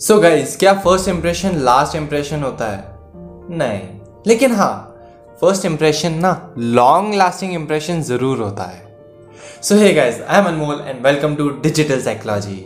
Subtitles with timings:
[0.00, 2.78] सो guys क्या first impression last impression होता है?
[3.58, 3.80] नहीं।
[4.26, 8.82] लेकिन हाँ फ़र्स्ट इंप्रेशन ना लॉन्ग लास्टिंग इंप्रेशन ज़रूर होता है।
[9.62, 12.56] So hey guys I am Anmol and welcome to digital psychology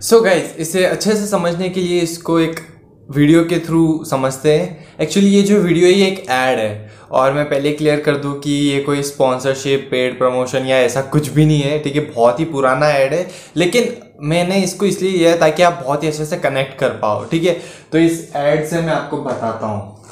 [0.00, 2.60] so guys इसे अच्छे से समझने के लिए इसको एक
[3.08, 7.32] वीडियो के थ्रू समझते हैं। एक्चुअली ये जो वीडियो है ये एक ऐड है। और
[7.32, 11.44] मैं पहले क्लियर कर दूँ कि ये कोई स्पॉन्सरशिप पेड प्रमोशन या ऐसा कुछ भी
[11.46, 12.00] नहीं है ठीक है?
[12.04, 16.08] बहुत ही पुराना ऐड है। लेकिन मैंने इसको इसलिए लिया है ताकि आप बहुत ही
[16.08, 17.56] अच्छे से कनेक्ट कर पाओ ठीक है?
[17.92, 20.04] तो इस ऐड से मैं आपको बताता हूँ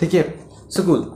[0.00, 0.22] ठीक है?
[0.70, 1.06] सुकूल।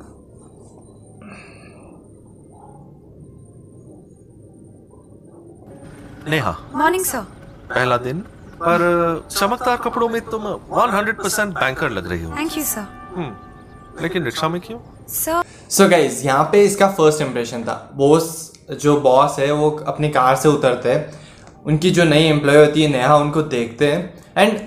[6.31, 7.21] नेहा। मॉर्निंग सर
[7.71, 8.25] पहला दिन
[8.61, 12.87] पर चमकदार कपड़ों में तुम 100% बैंकर लग रही हो। थैंक यू सर
[13.17, 13.33] हम्म,
[14.03, 14.79] लेकिन रिक्शा में क्यों?
[15.09, 20.09] सर सो गाइज़ यहाँ पे इसका फ़र्स्ट इम्प्रेशन था। बॉस जो बॉस है वो अपनी
[20.09, 21.23] कार से उतरते हैं।
[21.67, 24.59] उनकी जो नई एम्प्लॉय होती है नेहा उनको देखते हैं। एंड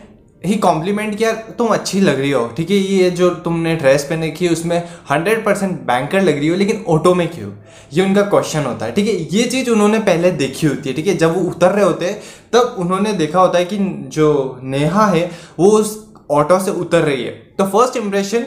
[0.43, 2.77] ही कॉम्प्लीमेंट किया, तुम अच्छी लग रही हो, ठीक है?
[2.77, 4.77] ये जो तुमने ड्रेस पहन रखी है उसमें
[5.11, 7.51] हंड्रेड परसेंट बैंकर लग रही हो, लेकिन ऑटो में क्यों?
[7.93, 9.13] ये उनका क्वेश्चन होता है, ठीक है?
[9.33, 11.15] ये चीज़ उन्होंने पहले देखी होती है, ठीक है?
[11.17, 12.11] जब वो उतर रहे होते,
[12.53, 13.77] तब उन्होंने देखा होता है कि
[14.09, 15.95] जो नेहा है, वो उस
[16.31, 18.45] ऑटो से उतर रही है। तो फ़र्स्ट इंप्रेशन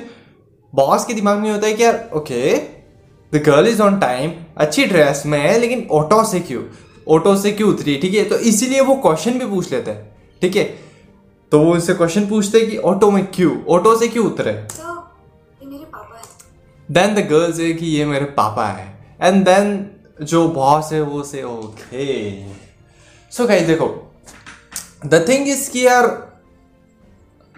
[0.72, 2.56] बॉस के दिमाग में होता है कि यार okay
[3.32, 6.62] the girl is on time अच्छी ड्रेस में है, लेकिन ऑटो से क्यों?
[7.08, 8.24] ऑटो से क्यों उतरी ठीक है?
[8.24, 10.08] तो इसीलिए वो क्वेश्चन भी पूछ लेते हैं,
[10.42, 10.64] ठीक है?
[11.52, 13.64] तो वो उससे क्वेश्चन पूछते हैं कि ऑटो में क्यों?
[13.64, 14.52] ऑटो से क्यों उतरे?
[14.70, 15.08] सर
[15.62, 16.22] ये मेरे पापा है।
[16.90, 19.90] देन द गर्ल से कि ये मेरे पापा है। एंड देन
[20.22, 22.42] जो बॉस है वो से ओके
[23.32, 24.12] सो गाइस देखो
[25.06, 26.06] द थिंग इज़ कि यार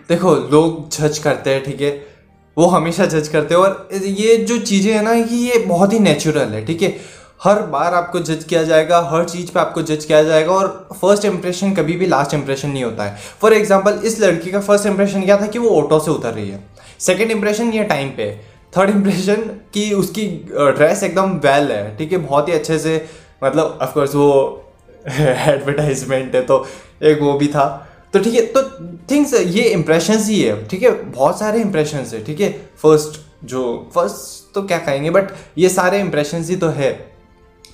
[0.08, 1.92] देखो लोग जज करते हैं ठीक है?
[1.92, 2.12] थीके?
[2.58, 5.98] वो हमेशा जज करते हैं और ये जो चीज़ें हैं ना कि ये बहुत ही
[5.98, 7.22] नेचुरल है ठीक है?
[7.42, 11.24] हर बार आपको जज किया जाएगा, हर चीज़ पे आपको जज किया जाएगा और फ़र्स्ट
[11.24, 15.24] इंप्रेशन कभी भी लास्ट इंप्रेशन नहीं होता है। फॉर एग्ज़ाम्पल इस लड़की का फ़र्स्ट इंप्रेशन
[15.24, 16.64] क्या था कि वो ऑटो से उतर रही है।
[17.00, 18.31] सेकेंड इंप्रेशन ये टाइम पे
[18.72, 19.42] थर्ड इंप्रेशन
[19.75, 23.04] कि उसकी ड्रेस एकदम वेल है, ठीक है, बहुत ही अच्छे से
[23.44, 24.58] मतलब ऑफकोर्स वो
[25.08, 26.64] एडवर्टाइजमेंट है तो
[27.04, 27.66] एक वो भी था।
[28.14, 28.62] तो ठीक है तो
[29.10, 32.50] थिंग्स ये इंप्रेशन ही है, ठीक है, बहुत सारे इंप्रेशन है, ठीक है।
[32.82, 36.91] फ़र्स्ट जो फ़र्स्ट तो क्या कहेंगे बट ये सारे इंप्रेशन ही तो है।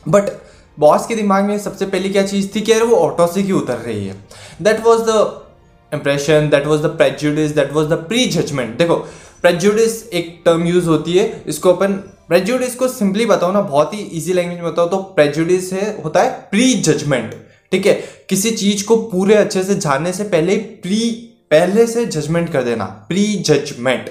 [0.09, 0.31] बट
[0.79, 3.61] बॉस के दिमाग में सबसे पहली क्या चीज़ थी कि यार वो ऑटो से क्यों
[3.61, 4.15] उतर रही है।
[4.63, 5.45] That was the
[5.93, 8.97] impression that was the prejudice that was the pre judgement देखो
[9.43, 11.93] प्रेजुडिस एक टर्म यूज़ होती है, इसको अपन
[12.29, 16.23] प्रेजुडिस को सिंपली बताओ ना, बहुत ही इजी लैंग्वेज में बताओ तो प्रेजुडिस है, होता
[16.23, 17.35] है प्री जजमेंट
[17.73, 17.93] ठीक है?
[18.29, 21.11] किसी चीज़ को पूरे अच्छे से जानने से पहले प्री
[21.51, 24.09] पहले से जजमेंट कर देना प्री जजमेंट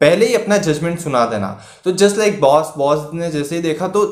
[0.00, 1.48] पहले ही अपना जजमेंट सुना देना।
[1.84, 4.04] तो जस्ट लाइक बॉस बॉस ने जैसे ही देखा तो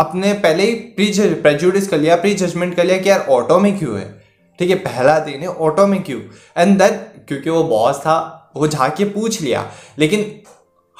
[0.00, 3.78] अपने पहले ही प्री प्रेजुडिस कर लिया प्री जजमेंट कर लिया कि यार ऑटो में
[3.78, 4.24] क्यों है?
[4.58, 6.20] ठीक है, पहला दिन है ऑटो में क्यों?
[6.56, 6.90] एंड देन
[7.28, 10.40] क्योंकि वो बॉस था, वो जाके पूछ लिया। लेकिन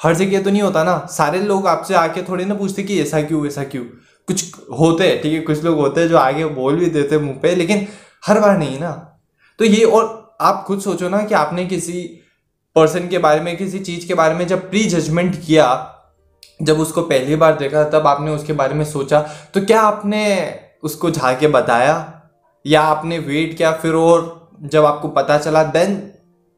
[0.03, 3.21] हर जगह तो नहीं होता ना। सारे लोग आपसे आके थोड़ी ना पूछते कि ऐसा
[3.21, 3.83] क्यों ऐसा क्यों?
[4.27, 7.39] कुछ होते हैं ठीक है, कुछ लोग होते हैं जो आगे बोल भी देते मुँह
[7.41, 7.87] पे, लेकिन
[8.25, 9.19] हर बार नहीं ना।
[9.59, 12.01] तो ये और आप खुद सोचो ना कि आपने किसी
[12.75, 15.97] पर्सन के बारे में, किसी चीज़ के बारे में जब प्री जजमेंट किया
[16.61, 19.19] जब उसको पहली बार देखा तब आपने उसके बारे में सोचा
[19.53, 20.23] तो क्या आपने
[20.83, 21.93] उसको जाके बताया?
[22.65, 25.95] या आपने वेट किया फिर और जब आपको पता चला देन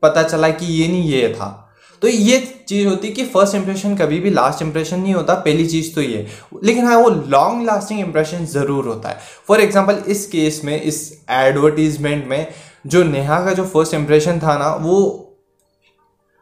[0.04, 1.60] पता चला कि ये नहीं, ये था?
[2.02, 5.66] तो ये चीज़ होती है कि फ़र्स्ट इंप्रेशन कभी भी लास्ट इंप्रेशन नहीं होता, पहली
[5.68, 6.26] चीज़ तो ये।
[6.64, 11.26] लेकिन हाँ वो लॉन्ग लास्टिंग इंप्रेशन ज़रूर होता है। फॉर एग्ज़ाम्पल इस केस में, इस
[11.30, 12.48] एडवर्टीजमेंट में,
[12.88, 15.23] जो नेहा का जो फ़र्स्ट इंप्रेशन था ना, वो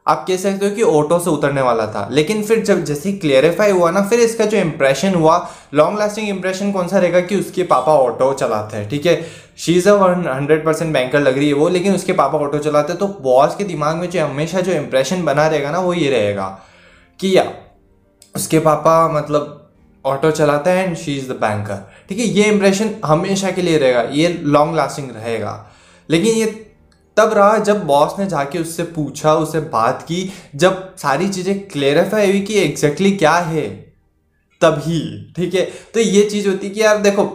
[0.07, 3.17] आप कह सकते हो कि ऑटो से उतरने वाला था। लेकिन फिर जब जैसे ही
[3.17, 5.35] क्लियरिफाई हुआ ना, फिर इसका जो इंप्रेशन हुआ
[5.73, 9.21] लॉन्ग लास्टिंग इंप्रेशन कौन सा रहेगा कि उसके पापा ऑटो चलाते हैं, ठीक है?
[9.57, 12.93] She is a hundred percent banker लग रही है वो, लेकिन उसके पापा ऑटो चलाते
[12.93, 16.09] हैं तो बॉस के दिमाग में जो हमेशा जो इंप्रेशन बना रहेगा ना, वो ये
[16.09, 16.47] रहेगा
[17.19, 17.45] कि या,
[18.35, 19.57] उसके पापा मतलब
[20.05, 22.25] ऑटो चलाता है and she is the banker ठीक है?
[22.25, 25.53] ये इंप्रेशन हमेशा के लिए रहेगा, ये लॉन्ग लास्टिंग रहेगा।
[26.09, 26.45] लेकिन ये
[27.17, 32.31] तब रहा जब बॉस ने जाके उससे पूछा उससे बात की, जब सारी चीज़ें क्लेरिफाई
[32.31, 33.67] हुई कि एग्जैक्टली क्या है,
[34.61, 35.65] तभी, ठीक है?
[35.93, 37.25] तो ये चीज़ होती है कि यार देखो,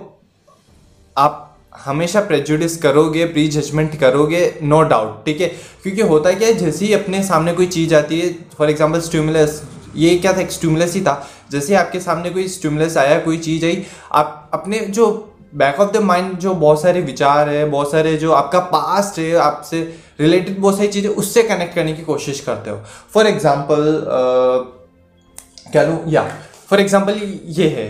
[1.16, 1.42] आप
[1.84, 5.48] हमेशा प्रेजुडिस करोगे प्री जजमेंट करोगे नो डाउट ठीक है?
[5.82, 9.62] क्योंकि होता क्या है, जैसे ही अपने सामने कोई चीज़ आती है फॉर एग्ज़ाम्पल स्ट्यूमुलस
[9.96, 13.64] ये क्या था, एक स्ट्यूमुलस ही था। जैसे आपके सामने कोई स्ट्यूमुलस आया, कोई चीज़
[13.64, 13.82] आई,
[14.12, 15.06] आप अपने जो
[15.56, 19.32] बैक ऑफ़ द माइंड जो बहुत सारे विचार है, बहुत सारे जो आपका पास्ट है,
[19.34, 19.80] आपसे
[20.20, 22.80] रिलेटेड बहुत सारी चीज़ें, उससे कनेक्ट करने की कोशिश करते हो।
[23.14, 24.04] फॉर एग्ज़ाम्पल
[25.72, 26.02] क्या लूँ?
[26.08, 26.28] या
[26.70, 27.20] फॉर एग्ज़ाम्पल
[27.52, 27.88] ये है।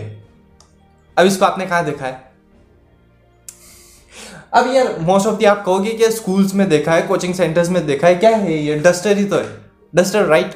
[1.17, 2.25] अब इसको आपने कहा देखा है?
[4.53, 7.85] अब यार मोस्ट ऑफ़ दी आप कहोगे कि स्कूल्स में देखा है कोचिंग सेंटर्स में
[7.87, 8.75] देखा है, क्या है ये?
[8.79, 9.49] डस्टर ही तो है।
[9.93, 10.55] Duster right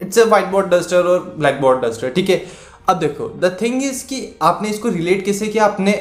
[0.00, 2.42] it's a whiteboard duster और ब्लैक बोर्ड डस्टर ठीक है?
[2.88, 5.64] अब देखो द थिंग इज़ कि आपने इसको रिलेट कैसे किया?
[5.64, 5.92] अपने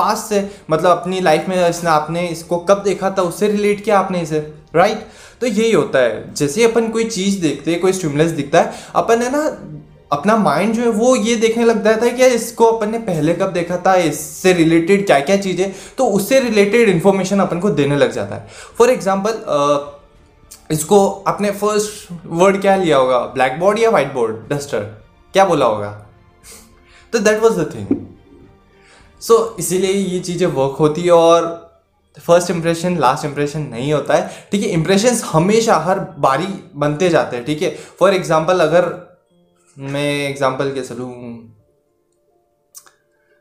[0.00, 3.98] पास से मतलब अपनी लाइफ में इसने आपने इसको कब देखा था, उससे रिलेट किया
[3.98, 4.38] आपने इसे
[4.74, 5.06] राइट
[5.40, 9.22] तो यही होता है, जैसे अपन कोई चीज़ देखते हैं, कोई स्टिमुलस दिखता है, अपन
[9.22, 9.44] है ना,
[10.12, 13.34] अपना माइंड जो है वो ये देखने लग जाता है कि इसको अपन ने पहले
[13.34, 17.96] कब देखा था, इससे रिलेटेड क्या क्या चीज़ें तो उससे रिलेटेड इन्फॉर्मेशन अपन को देने
[17.96, 18.48] लग जाता है।
[18.78, 19.96] फॉर एग्ज़ाम्पल
[20.70, 24.80] इसको आपने फ़र्स्ट वर्ड क्या लिया होगा ब्लैक बोर्ड या व्हाइट बोर्ड डस्टर
[25.34, 25.90] क्या बोला होगा?
[27.12, 27.99] तो that was the thing
[29.20, 31.48] so so, इसीलिए ये चीज़ें वर्क होती है और
[32.16, 36.46] फ़र्स्ट इंप्रेशन लास्ट इंप्रेशन नहीं होता है। ठीक है इंप्रेशन हमेशा हर बारी
[36.76, 37.70] बनते जाते हैं ठीक है?
[37.98, 38.88] फॉर एग्ज़ाम्पल अगर
[39.76, 41.12] मैं एग्ज़ाम्पल कैसे लूँ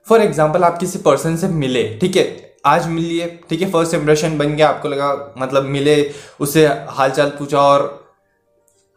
[0.07, 2.25] फॉर एग्ज़ाम्पल आप किसी पर्सन से मिले ठीक है?
[2.65, 3.71] आज मिलिए ठीक है?
[3.71, 5.95] फ़र्स्ट इंप्रेशन बन गया आपको लगा मतलब मिले
[6.39, 7.87] उससे हालचाल पूछा और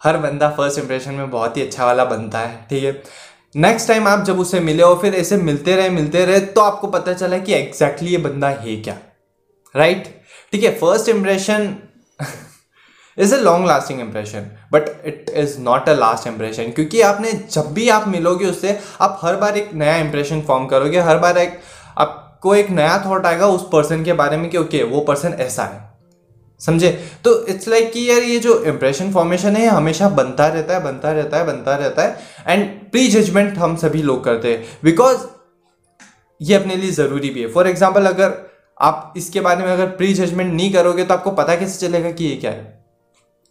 [0.00, 2.92] हर बंदा फ़र्स्ट इंप्रेशन में बहुत ही अच्छा वाला बनता है ठीक है?
[3.56, 6.86] नेक्स्ट टाइम आप जब उसे मिले और फिर ऐसे मिलते रहे मिलते रहे तो आपको
[6.86, 8.98] पता चला कि एग्जैक्टली exactly ये बंदा है क्या?
[9.76, 10.22] राइट
[10.52, 11.76] ठीक है first impression
[13.18, 17.72] is a long lasting impression but it is not a last impression क्योंकि आपने जब
[17.72, 21.60] भी आप मिलोगे उससे आप हर बार एक नया इंप्रेशन फॉर्म करोगे हर बार एक
[21.98, 25.28] आपको एक नया थॉट आएगा उस पर्सन के बारे में कि ओके okay, वो पर्सन
[25.28, 25.91] ऐसा है।
[26.62, 26.90] समझे?
[27.24, 30.82] तो इट्स लाइक like कि यार ये जो इंप्रेशन फॉर्मेशन है हमेशा बनता रहता है
[30.84, 32.18] बनता रहता है बनता रहता है।
[32.48, 35.26] एंड प्री जजमेंट हम सभी लोग करते हैं। बिकॉज़
[36.40, 38.34] ये अपने लिए ज़रूरी भी है। फॉर एग्ज़ाम्पल अगर
[38.80, 42.24] आप इसके बारे में अगर प्री जजमेंट नहीं करोगे तो आपको पता कैसे चलेगा कि
[42.24, 42.84] ये क्या है?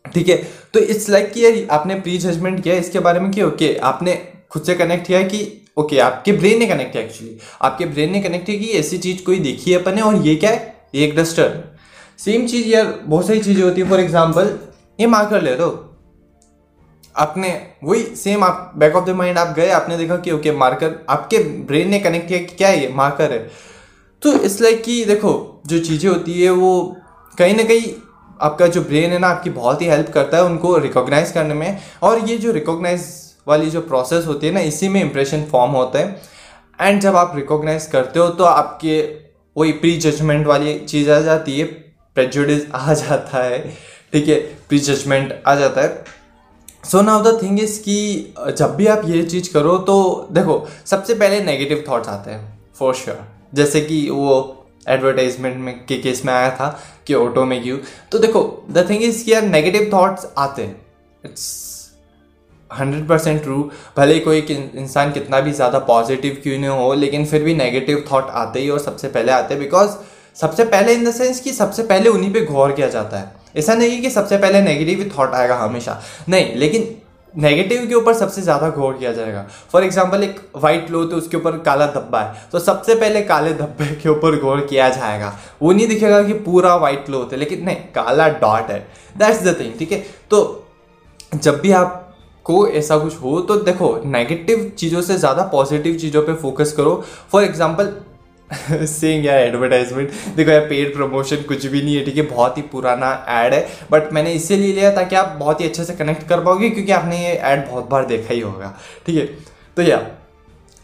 [0.06, 0.36] ठीक है?
[0.74, 3.68] तो इट्स लाइक like कि यार आपने प्री जजमेंट किया इसके बारे में कि ओके
[3.68, 4.14] okay, आपने
[4.52, 5.40] खुद से कनेक्ट किया कि
[5.78, 8.98] ओके okay, आपके ब्रेन ने कनेक्ट किया एक्चुअली आपके ब्रेन ने कनेक्ट किया कि ऐसी
[8.98, 10.76] चीज़ कोई देखी है अपन और ये क्या है?
[10.96, 11.71] एक डस्टर
[12.22, 14.58] सेम चीज़ यार, बहुत सारी चीज़ें होती है। फॉर एग्ज़ाम्पल
[15.00, 15.70] ये मार्कर ले दो
[17.16, 17.50] आपने
[17.84, 21.38] वही सेम आप बैक ऑफ़ द माइंड आप गए, आपने देखा कि ओके मार्कर आपके
[21.66, 23.40] ब्रेन ने कनेक्ट किया कि क्या है ये मार्कर है।
[24.22, 26.96] तो इस लाइक कि देखो, जो चीज़ें होती है, वो
[27.38, 27.94] कहीं ना कहीं
[28.42, 31.78] आपका जो ब्रेन है ना, आपकी बहुत ही हेल्प करता है उनको रिकॉग्नाइज करने में।
[32.04, 33.06] और ये जो रिकॉग्नाइज
[33.48, 36.22] वाली जो प्रोसेस होती है ना, इसी में इंप्रेशन फॉर्म होता है।
[36.80, 39.00] एंड जब आप रिकॉग्नाइज करते हो तो आपके
[39.56, 41.66] वही प्री जजमेंट वाली चीज़ आ जाती है।
[42.18, 43.60] प्रेजुडिस आ जाता है।
[44.14, 44.36] ठीक है?
[44.70, 46.04] प्री जजमेंट आ जाता है।
[46.84, 51.14] So now the thing is कि जब भी आप ये चीज़ करो तो देखो, सबसे
[51.16, 53.18] पहले नेगेटिव थॉट्स आते हैं फॉर श्योर
[53.54, 54.58] जैसे कि वो
[54.90, 56.68] एडवर्टाइजमेंट में के केस में आया था
[57.08, 57.78] कि ऑटो में क्यों
[58.12, 58.42] तो देखो
[58.72, 60.82] द थिंग इज़ कि यार नेगेटिव थॉट्स आते हैं।
[61.24, 61.50] इट्स
[62.72, 63.62] हंड्रेड परसेंट ट्रू
[63.98, 68.30] भले कोई इंसान कितना भी ज़्यादा पॉजिटिव क्यों नहीं हो, लेकिन फिर भी नेगेटिव थॉट
[68.32, 69.96] आते ही और सबसे पहले आते बिकॉज़
[70.38, 73.74] सबसे पहले इन द सेंस कि सबसे पहले उन्हीं पे गौर किया जाता है। ऐसा
[73.76, 76.96] नहीं कि सबसे पहले नेगेटिव ही थॉट आएगा हमेशा। नहीं, लेकिन
[77.34, 81.38] नेगेटिव के ऊपर सबसे ज़्यादा गौर किया जाएगा। फॉर एग्ज़ाम्पल एक वाइट लो तो उसके
[81.38, 85.72] ऊपर काला धब्बा है तो सबसे पहले काले धब्बे के ऊपर गौर किया जाएगा। वो
[85.72, 88.80] नहीं दिखेगा कि पूरा वाइट लो है, लेकिन नहीं, काला डॉट है।
[89.16, 90.04] दैट्स द थिंग ठीक है?
[90.30, 90.68] तो
[91.34, 91.98] जब भी आप
[92.46, 97.04] को ऐसा कुछ हो तो देखो नेगेटिव चीज़ों से ज़्यादा पॉजिटिव चीज़ों पे फोकस करो।
[97.32, 97.94] फॉर एग्ज़ाम्पल
[98.54, 102.22] सेइंग यार एडवर्टाइजमेंट देखो यार पेड प्रमोशन कुछ भी नहीं है, ठीक है?
[102.24, 105.94] बहुत ही पुराना ऐड है। बट मैंने इसीलिए लिया ताकि आप बहुत ही अच्छे से
[105.96, 108.74] कनेक्ट कर पाओगे, क्योंकि आपने ये ऐड बहुत बार देखा ही होगा,
[109.06, 109.26] ठीक है?
[109.78, 110.02] तो या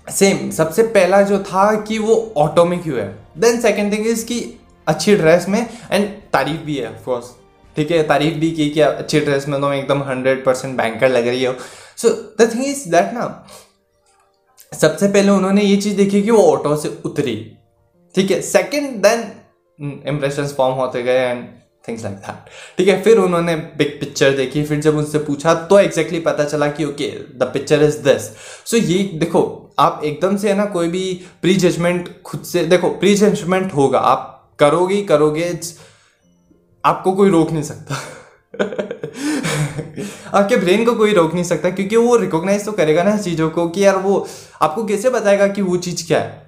[0.08, 3.08] सेम सबसे पहला जो था कि वो ऑटो में क्यों है।
[3.38, 4.40] देन सेकेंड थिंग इज़ कि
[4.88, 5.60] अच्छी ड्रेस में
[5.92, 7.36] एंड तारीफ़ भी है ऑफकोर्स
[7.76, 8.02] ठीक है?
[8.08, 11.54] तारीफ़ भी की कि अच्छी ड्रेस में तो एकदम हंड्रेड परसेंट बैंकर लग रही हो।
[11.98, 13.48] So the thing is that ना,
[14.72, 17.36] सबसे पहले उन्होंने ये चीज़ देखी कि वो ऑटो से उतरी।
[18.18, 19.24] ठीक है सेकेंड देन
[20.08, 21.46] इंप्रेशन फॉर्म होते गए एंड
[21.88, 25.80] थिंग्स लाइक दैट ठीक है, फिर उन्होंने बिग पिक्चर देखी, फिर जब उनसे पूछा तो
[25.80, 27.10] एग्जैक्टली exactly पता चला कि okay
[27.40, 28.22] the picture is this
[28.72, 32.90] so ये देखो, आप एकदम से है ना, कोई भी प्री जजमेंट खुद से, देखो
[32.90, 35.60] प्री जजमेंट होगा। आप करोगे करोगे
[36.84, 37.96] आपको कोई रोक नहीं सकता।
[40.38, 43.68] आपके ब्रेन को कोई रोक नहीं सकता, क्योंकि वो रिकॉग्नाइज तो करेगा ना चीज़ों को
[43.70, 44.28] कि यार वो
[44.62, 46.47] आपको कैसे बताएगा कि वो चीज़ क्या है।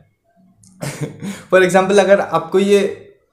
[0.82, 2.82] फॉर एग्ज़ाम्पल अगर आपको ये,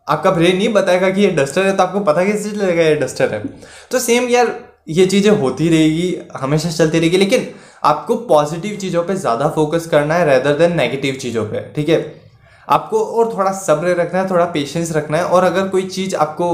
[0.07, 3.35] आपका ब्रेन नहीं बताएगा कि ये डस्टर है तो आपको पता कैसे चलेगा ये डस्टर
[3.35, 3.43] है।
[3.91, 4.55] तो सेम यार,
[4.88, 7.47] ये चीज़ें होती रहेगी, हमेशा चलती रहेगी, लेकिन
[7.85, 11.99] आपको पॉजिटिव चीज़ों पे ज़्यादा फोकस करना है रेदर देन नेगेटिव चीज़ों पे, ठीक है?
[12.69, 16.49] आपको और थोड़ा सब्र रखना है, थोड़ा पेशेंस रखना है, और अगर कोई चीज़ आपको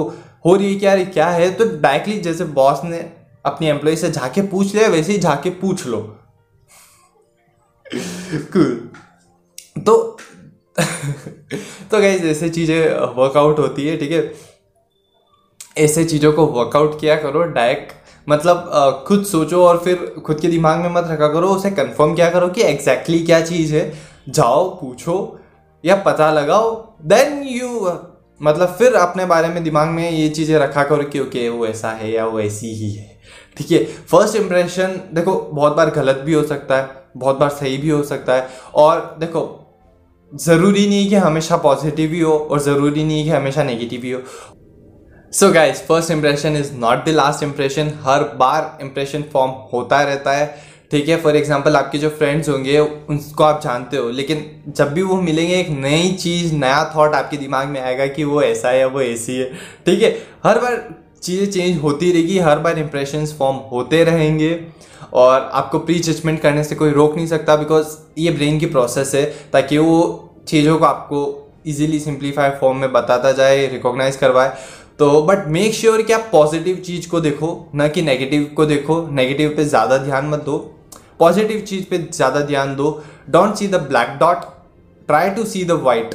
[0.47, 2.99] हो रही है कि यार क्या है तो डायरेक्टली जैसे बॉस ने
[3.45, 6.01] अपनी एम्प्लॉय से जाके पूछ लिया, वैसे ही जाके पूछ लो।
[9.79, 10.17] तो
[11.91, 14.33] तो गाइज़ जैसे चीज़ें वर्कआउट होती है, ठीक है?
[15.79, 17.93] ऐसे चीज़ों को वर्कआउट किया करो डायरेक्ट
[18.27, 22.31] मतलब खुद सोचो और फिर खुद के दिमाग में मत रखा करो, उसे कंफर्म किया
[22.31, 23.93] करो कि एग्जैक्टली exactly क्या चीज़ है।
[24.29, 25.39] जाओ, पूछो
[25.85, 26.71] या पता लगाओ
[27.05, 27.91] देन यू
[28.41, 31.91] मतलब फिर अपने बारे में दिमाग में ये चीज़ें रखा करो कि, ओके, वो ऐसा
[31.91, 33.21] है या वो ऐसी ही है।
[33.59, 33.85] ठीक है?
[33.85, 38.03] फ़र्स्ट इम्प्रेशन देखो, बहुत बार गलत भी हो सकता है, बहुत बार सही भी हो
[38.03, 39.59] सकता है और देखो
[40.33, 44.21] ज़रूरी नहीं कि हमेशा पॉजिटिव ही हो और ज़रूरी नहीं कि हमेशा नेगेटिव ही हो।
[45.33, 50.33] So guys first impression is not the last impression हर बार इंप्रेशन फॉर्म होता रहता
[50.33, 50.47] है।
[50.91, 55.03] ठीक है फॉर एग्ज़ाम्पल आपके जो फ्रेंड्स होंगे, उनको आप जानते हो, लेकिन जब भी
[55.03, 58.87] वो मिलेंगे, एक नई चीज़, नया थॉट आपके दिमाग में आएगा कि वो ऐसा है
[58.87, 59.53] वो ऐसी है।
[59.87, 60.11] ठीक है,
[60.45, 60.77] हर बार
[61.23, 64.59] चीज़ें चेंज होती रहेगी, हर बार इंप्रेशन फॉर्म होते रहेंगे
[65.15, 69.15] और आपको प्री जजमेंट करने से कोई रोक नहीं सकता बिकॉज़ ये ब्रेन की प्रोसेस
[69.15, 71.21] है, ताकि वो चीज़ों को आपको
[71.67, 74.53] इजीली सिंप्लीफाई फॉर्म में बताता जाए रिकॉग्नाइज करवाए।
[74.99, 79.07] तो बट मेक श्योर कि आप पॉजिटिव चीज़ को देखो, ना कि नेगेटिव को देखो।
[79.11, 80.59] नेगेटिव पे ज़्यादा ध्यान मत दो।
[81.19, 82.91] पॉजिटिव चीज़ पे ज़्यादा ध्यान दो।
[83.31, 84.45] Don't see the black dot
[85.09, 86.15] try to see the white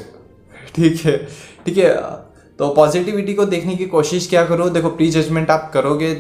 [0.76, 1.18] ठीक है
[1.66, 1.94] ठीक है।
[2.60, 4.70] तो पॉजिटिविटी को देखने की कोशिश क्या करो?
[4.70, 6.16] देखो प्री जजमेंट आप करोगे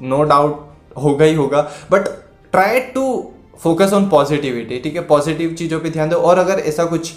[0.00, 2.08] नो डाउट होगा ही होगा but
[2.52, 3.32] try to
[3.62, 5.00] focus on positivity ठीक है?
[5.02, 7.12] पॉजिटिव चीज़ों पे ध्यान दो, और अगर ऐसा कुछ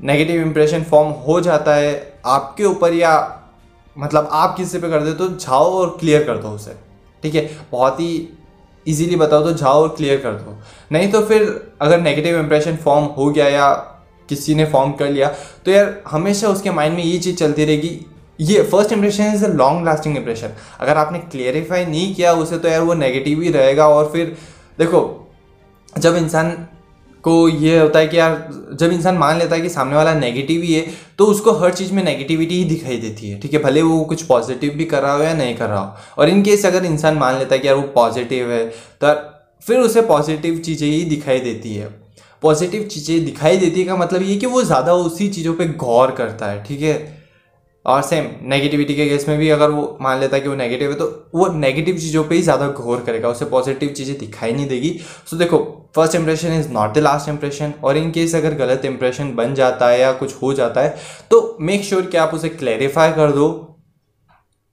[0.00, 1.90] नेगेटिव इंप्रेशन फॉर्म हो जाता है
[2.26, 3.12] आपके ऊपर या
[3.96, 6.74] मतलब आप किसी पे कर दे तो जाओ और क्लियर कर दो उसे,
[7.22, 7.50] ठीक है?
[7.72, 8.28] बहुत ही
[8.86, 10.56] इजीली बताओ तो जाओ और क्लियर कर दो।
[10.92, 11.42] नहीं तो फिर
[11.80, 13.72] अगर नेगेटिव इंप्रेशन फॉर्म हो गया या
[14.28, 15.28] किसी ने फॉर्म कर लिया
[15.64, 17.88] तो यार हमेशा उसके माइंड में ये चीज़ चलती रहेगी
[18.42, 22.68] ये first impression is a long lasting impression अगर आपने क्लियरिफाई नहीं किया उसे तो
[22.68, 24.36] यार वो नेगेटिव ही रहेगा और फिर
[24.78, 25.00] देखो,
[25.96, 26.50] जब इंसान
[27.24, 30.62] को ये होता है कि यार, जब इंसान मान लेता है कि सामने वाला नेगेटिव
[30.62, 30.86] ही है
[31.18, 33.62] तो उसको हर चीज़ में नेगेटिविटी ही दिखाई देती है, ठीक है?
[33.62, 36.42] भले वो कुछ पॉजिटिव भी कर रहा हो या नहीं कर रहा हो। और इन
[36.42, 38.64] केस अगर इंसान मान लेता है कि यार वो पॉजिटिव है
[39.00, 39.14] तो
[39.66, 41.88] फिर उसे पॉजिटिव चीज़ें ही दिखाई देती है।
[42.42, 46.10] पॉजिटिव चीज़ें दिखाई देती है का मतलब ये कि वो ज़्यादा उसी चीज़ों पर गौर
[46.12, 47.21] करता है, ठीक है?
[47.86, 50.90] और सेम नेगेटिविटी के केस में भी अगर वो मान लेता है कि वो नेगेटिव
[50.90, 54.66] है तो वो नेगेटिव चीज़ों पे ही ज़्यादा गौर करेगा उसे पॉजिटिव चीज़ें दिखाई नहीं
[54.68, 55.58] देगी। सो so, देखो
[55.96, 59.88] first impression is not the last impression और इन केस अगर गलत इंप्रेशन बन जाता
[59.88, 60.96] है या कुछ हो जाता है
[61.30, 63.50] तो मेक श्योर sure कि आप उसे क्लैरिफाई कर दो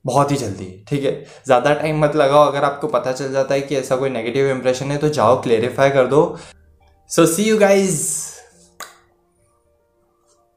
[0.06, 1.12] बहुत ही जल्दी ठीक है?
[1.46, 4.92] ज़्यादा टाइम मत लगाओ अगर आपको पता चल जाता है कि ऐसा कोई नेगेटिव इंप्रेशन
[4.92, 6.22] है तो जाओ क्लैरिफाई कर दो।
[7.12, 8.00] सो सी यू गाइज़